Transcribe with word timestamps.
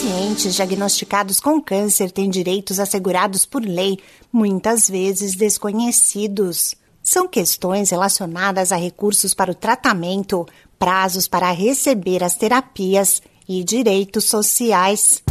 pacientes 0.00 0.54
diagnosticados 0.54 1.40
com 1.40 1.60
câncer 1.60 2.10
têm 2.10 2.30
direitos 2.30 2.80
assegurados 2.80 3.44
por 3.44 3.62
lei, 3.62 3.98
muitas 4.32 4.88
vezes 4.88 5.34
desconhecidos. 5.34 6.74
São 7.02 7.28
questões 7.28 7.90
relacionadas 7.90 8.72
a 8.72 8.76
recursos 8.76 9.34
para 9.34 9.50
o 9.50 9.54
tratamento, 9.54 10.46
prazos 10.78 11.28
para 11.28 11.50
receber 11.50 12.24
as 12.24 12.34
terapias 12.34 13.20
e 13.46 13.62
direitos 13.62 14.24
sociais. 14.24 15.22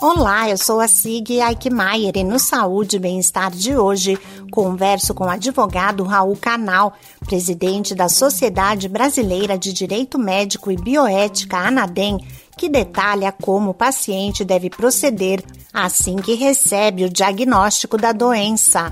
Olá, 0.00 0.48
eu 0.48 0.56
sou 0.56 0.80
a 0.80 0.86
Sig 0.86 1.40
Eichmeier 1.40 2.16
e 2.16 2.22
no 2.22 2.38
Saúde 2.38 2.96
e 2.96 3.00
Bem-Estar 3.00 3.50
de 3.50 3.76
hoje 3.76 4.16
converso 4.50 5.12
com 5.12 5.24
o 5.24 5.28
advogado 5.28 6.04
Raul 6.04 6.36
Canal, 6.36 6.94
presidente 7.26 7.94
da 7.94 8.08
Sociedade 8.08 8.88
Brasileira 8.88 9.58
de 9.58 9.72
Direito 9.72 10.18
Médico 10.18 10.70
e 10.70 10.76
Bioética, 10.76 11.58
ANADEM, 11.58 12.18
que 12.60 12.68
detalha 12.68 13.32
como 13.32 13.70
o 13.70 13.74
paciente 13.74 14.44
deve 14.44 14.68
proceder 14.68 15.42
assim 15.72 16.16
que 16.16 16.34
recebe 16.34 17.06
o 17.06 17.08
diagnóstico 17.08 17.96
da 17.96 18.12
doença. 18.12 18.90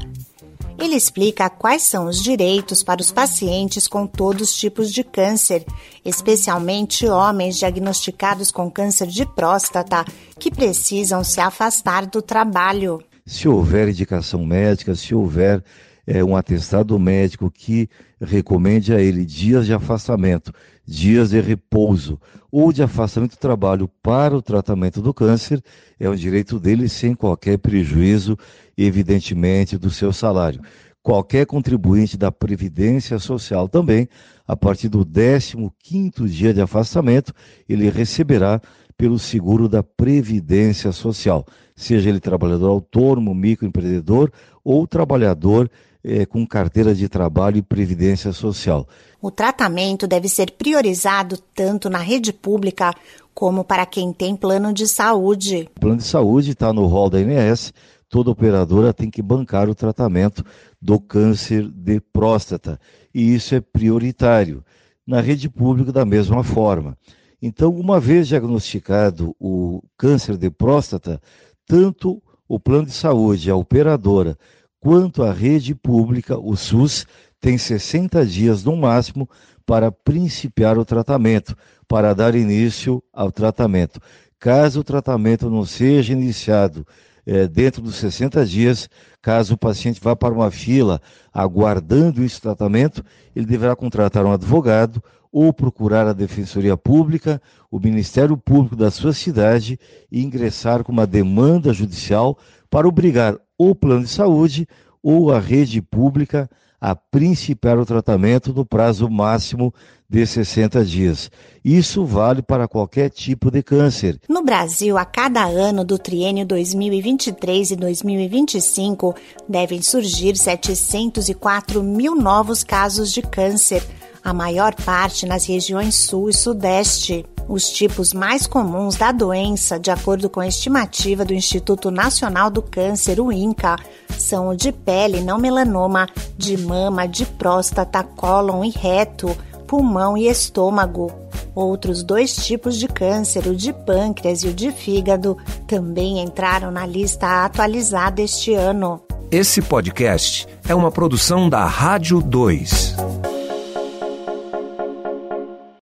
Ele 0.79 0.97
explica 0.97 1.51
quais 1.51 1.83
são 1.83 2.07
os 2.07 2.23
direitos 2.23 2.83
para 2.83 3.03
os 3.03 3.13
pacientes 3.13 3.87
com 3.87 4.07
todos 4.07 4.49
os 4.49 4.57
tipos 4.57 4.91
de 4.91 5.05
câncer, 5.05 5.67
especialmente 6.03 7.07
homens 7.07 7.59
diagnosticados 7.59 8.51
com 8.51 8.71
câncer 8.71 9.09
de 9.09 9.27
próstata, 9.27 10.03
que 10.39 10.51
precisam 10.51 11.23
se 11.23 11.39
afastar 11.39 12.07
do 12.07 12.23
trabalho. 12.23 13.03
Se 13.27 13.47
houver 13.47 13.91
indicação 13.91 14.47
médica, 14.47 14.95
se 14.95 15.15
houver 15.15 15.63
é, 16.09 16.25
um 16.25 16.35
atestado 16.35 16.99
médico 16.99 17.51
que 17.51 17.87
recomende 18.19 18.95
a 18.95 19.01
ele 19.01 19.27
dias 19.27 19.67
de 19.67 19.75
afastamento, 19.75 20.51
dias 20.87 21.29
de 21.29 21.41
repouso 21.41 22.19
ou 22.51 22.73
de 22.73 22.83
afastamento 22.83 23.33
do 23.33 23.39
trabalho 23.39 23.87
para 24.03 24.35
o 24.35 24.41
tratamento 24.41 25.03
do 25.03 25.13
câncer, 25.13 25.63
é 26.01 26.09
um 26.09 26.15
direito 26.15 26.59
dele 26.59 26.89
sem 26.89 27.15
qualquer 27.15 27.59
prejuízo, 27.59 28.39
evidentemente, 28.77 29.77
do 29.77 29.91
seu 29.91 30.11
salário. 30.11 30.63
Qualquer 31.03 31.45
contribuinte 31.45 32.17
da 32.17 32.33
Previdência 32.33 33.19
Social 33.19 33.69
também, 33.69 34.09
a 34.47 34.57
partir 34.57 34.89
do 34.89 35.05
15º 35.05 36.27
dia 36.27 36.55
de 36.55 36.63
afastamento, 36.63 37.35
ele 37.69 37.91
receberá 37.91 38.63
pelo 38.97 39.19
seguro 39.19 39.69
da 39.69 39.83
Previdência 39.83 40.91
Social, 40.91 41.45
seja 41.77 42.09
ele 42.09 42.19
trabalhador 42.19 42.71
autônomo, 42.71 43.35
microempreendedor 43.35 44.33
ou 44.65 44.87
trabalhador 44.87 45.71
é, 46.03 46.25
com 46.25 46.47
carteira 46.47 46.95
de 46.95 47.09
trabalho 47.09 47.59
e 47.59 47.63
previdência 47.63 48.33
social. 48.33 48.87
O 49.21 49.31
tratamento 49.31 50.07
deve 50.07 50.29
ser 50.29 50.53
priorizado 50.53 51.39
tanto 51.55 51.91
na 51.91 51.99
rede 51.99 52.33
pública 52.33 52.95
como 53.35 53.65
para 53.65 53.87
quem 53.87 54.13
tem 54.13 54.37
plano 54.37 54.73
de 54.73 54.87
saúde. 54.87 55.69
O 55.77 55.81
plano 55.81 55.99
de 55.99 56.05
saúde 56.05 56.53
está 56.53 56.73
no 56.73 56.87
rol 56.87 57.11
da 57.11 57.21
INS, 57.21 57.73
toda 58.09 58.31
operadora 58.31 58.93
tem 58.93 59.11
que 59.11 59.23
bancar 59.23 59.69
o 59.69 59.75
tratamento 59.75 60.45
do 60.81 60.99
câncer 60.99 61.69
de 61.69 62.01
próstata, 62.01 62.81
e 63.15 63.35
isso 63.35 63.55
é 63.55 63.61
prioritário. 63.61 64.65
Na 65.07 65.21
rede 65.21 65.49
pública, 65.49 65.91
da 65.91 66.05
mesma 66.05 66.45
forma. 66.45 66.97
Então, 67.41 67.71
uma 67.75 67.99
vez 67.99 68.29
diagnosticado 68.29 69.35
o 69.41 69.83
câncer 69.97 70.37
de 70.37 70.51
próstata, 70.51 71.21
tanto 71.67 72.23
o 72.49 72.59
plano 72.59 72.87
de 72.87 72.93
saúde, 72.93 73.51
a 73.51 73.57
operadora, 73.57 74.37
quanto 74.81 75.23
a 75.23 75.33
rede 75.33 75.75
pública, 75.75 76.39
o 76.39 76.57
SUS, 76.57 77.07
tem 77.41 77.57
60 77.57 78.25
dias 78.27 78.65
no 78.65 78.77
máximo 78.77 79.29
para 79.65 79.93
principiar 79.93 80.79
o 80.79 80.85
tratamento, 80.85 81.57
para 81.87 82.15
dar 82.15 82.35
início 82.35 83.03
ao 83.13 83.31
tratamento. 83.31 84.01
Caso 84.39 84.81
o 84.81 84.85
tratamento 84.85 85.51
não 85.51 85.65
seja 85.65 86.13
iniciado 86.13 86.87
é, 87.29 87.47
dentro 87.47 87.83
dos 87.83 87.97
60 87.97 88.47
dias, 88.47 88.89
caso 89.21 89.53
o 89.53 89.59
paciente 89.59 90.01
vá 90.03 90.17
para 90.17 90.33
uma 90.33 90.51
fila 90.51 90.99
aguardando 91.31 92.25
esse 92.25 92.41
tratamento, 92.41 93.05
ele 93.37 93.45
deverá 93.45 93.77
contratar 93.77 94.25
um 94.25 94.33
advogado 94.33 95.03
ou 95.31 95.53
procurar 95.53 96.07
a 96.07 96.15
Defensoria 96.15 96.75
Pública, 96.75 97.41
o 97.71 97.79
Ministério 97.79 98.35
Público 98.35 98.75
da 98.75 98.91
sua 98.91 99.13
cidade 99.13 99.79
e 100.11 100.25
ingressar 100.25 100.83
com 100.83 100.91
uma 100.91 101.07
demanda 101.07 101.71
judicial 101.75 102.39
para 102.71 102.89
obrigar 102.89 103.37
o 103.59 103.75
plano 103.75 104.05
de 104.05 104.11
saúde 104.11 104.67
ou 105.03 105.31
a 105.31 105.39
rede 105.39 105.83
pública 105.83 106.49
a 106.81 106.95
principiar 106.95 107.79
o 107.79 107.87
tratamento 107.87 108.53
no 108.53 108.65
prazo 108.65 109.09
máximo 109.11 109.75
de 110.09 110.25
60 110.27 110.85
dias. 110.85 111.31
Isso 111.65 112.05
vale 112.05 112.41
para 112.41 112.67
qualquer 112.67 113.11
tipo 113.11 113.51
de 113.51 113.63
câncer. 113.63 114.19
No 114.29 114.43
Brasil, 114.43 114.97
a 114.97 115.05
cada 115.05 115.45
ano 115.45 115.85
do 115.85 115.99
triênio 115.99 116.47
2023 116.47 117.73
e 117.73 117.77
2025, 117.77 119.15
devem 119.49 119.83
surgir 119.83 120.37
704 120.37 121.83
mil 121.83 122.15
novos 122.15 122.65
casos 122.65 123.13
de 123.13 123.21
câncer, 123.21 123.85
a 124.25 124.33
maior 124.33 124.75
parte 124.75 125.27
nas 125.27 125.45
regiões 125.45 125.95
Sul 125.95 126.31
e 126.31 126.35
Sudeste. 126.35 127.25
Os 127.49 127.71
tipos 127.71 128.13
mais 128.13 128.47
comuns 128.47 128.97
da 128.97 129.11
doença, 129.11 129.81
de 129.81 129.91
acordo 129.91 130.29
com 130.29 130.39
a 130.39 130.47
estimativa 130.47 131.25
do 131.25 131.33
Instituto 131.33 131.91
Nacional 131.91 132.51
do 132.51 132.61
Câncer, 132.61 133.19
o 133.19 133.33
INCA, 133.33 133.77
são 134.19 134.51
o 134.51 134.57
de 134.57 134.71
pele 134.71 135.23
não 135.23 135.39
melanoma, 135.39 136.07
de 136.37 136.59
mama, 136.59 137.09
de 137.09 137.25
próstata, 137.25 138.05
cólon 138.05 138.63
e 138.65 138.71
reto, 138.71 139.35
pulmão 139.67 140.15
e 140.15 140.29
estômago. 140.29 141.11
Outros 141.55 142.03
dois 142.03 142.37
tipos 142.37 142.77
de 142.77 142.87
câncer, 142.87 143.47
o 143.47 143.57
de 143.57 143.73
pâncreas 143.73 144.43
e 144.43 144.49
o 144.49 144.53
de 144.53 144.71
fígado, 144.71 145.35
também 145.67 146.21
entraram 146.21 146.71
na 146.71 146.85
lista 146.85 147.47
atualizada 147.47 148.21
este 148.21 148.53
ano. 148.53 149.01
Esse 149.31 149.63
podcast 149.63 150.47
é 150.69 150.75
uma 150.75 150.91
produção 150.91 151.49
da 151.49 151.65
Rádio 151.65 152.21
2. 152.21 152.95